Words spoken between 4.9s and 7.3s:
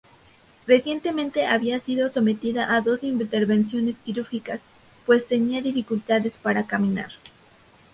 pues tenía dificultades para caminar.